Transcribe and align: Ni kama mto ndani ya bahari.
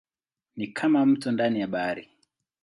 Ni 0.55 0.67
kama 0.67 1.05
mto 1.05 1.31
ndani 1.31 1.59
ya 1.59 1.67
bahari. 1.67 2.09